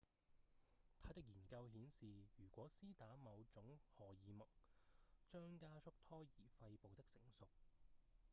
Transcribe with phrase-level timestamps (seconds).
[1.03, 3.63] 他的研究顯示如果施打某種
[3.95, 4.47] 荷爾蒙
[5.27, 7.47] 將加速胎兒肺部的成熟